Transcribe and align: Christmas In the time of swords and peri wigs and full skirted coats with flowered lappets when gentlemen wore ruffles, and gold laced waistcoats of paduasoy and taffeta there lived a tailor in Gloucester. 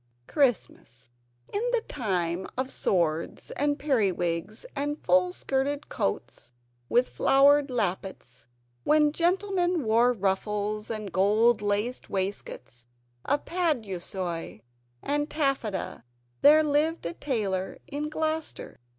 Christmas 0.25 1.11
In 1.53 1.61
the 1.73 1.81
time 1.87 2.47
of 2.57 2.71
swords 2.71 3.51
and 3.51 3.77
peri 3.77 4.11
wigs 4.11 4.65
and 4.75 4.97
full 5.05 5.31
skirted 5.31 5.89
coats 5.89 6.51
with 6.89 7.07
flowered 7.07 7.69
lappets 7.69 8.47
when 8.83 9.11
gentlemen 9.11 9.83
wore 9.83 10.11
ruffles, 10.11 10.89
and 10.89 11.11
gold 11.11 11.61
laced 11.61 12.09
waistcoats 12.09 12.87
of 13.25 13.45
paduasoy 13.45 14.61
and 15.03 15.29
taffeta 15.29 16.03
there 16.41 16.63
lived 16.63 17.05
a 17.05 17.13
tailor 17.13 17.77
in 17.85 18.09
Gloucester. 18.09 18.79